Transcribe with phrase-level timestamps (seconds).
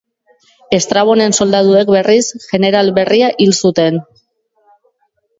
[0.75, 4.01] Estrabonen soldaduek, berriz, jeneral berria hil zuten.